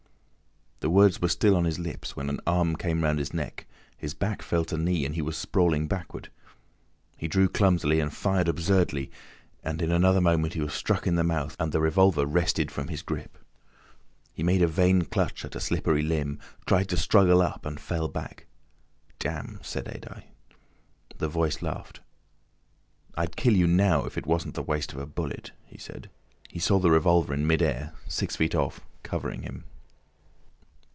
[0.83, 4.15] The words were still on his lips, when an arm came round his neck, his
[4.15, 6.29] back felt a knee, and he was sprawling backward.
[7.17, 9.11] He drew clumsily and fired absurdly,
[9.63, 12.87] and in another moment he was struck in the mouth and the revolver wrested from
[12.87, 13.37] his grip.
[14.33, 18.07] He made a vain clutch at a slippery limb, tried to struggle up and fell
[18.07, 18.47] back.
[19.19, 20.23] "Damn!" said Adye.
[21.19, 21.99] The Voice laughed.
[23.13, 26.09] "I'd kill you now if it wasn't the waste of a bullet," it said.
[26.49, 29.65] He saw the revolver in mid air, six feet off, covering him.